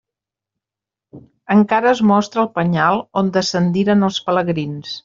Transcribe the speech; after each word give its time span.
Encara 1.57 1.91
es 1.91 2.01
mostra 2.13 2.43
el 2.45 2.51
penyal 2.57 3.05
on 3.23 3.31
descendiren 3.39 4.11
els 4.11 4.23
pelegrins. 4.31 4.99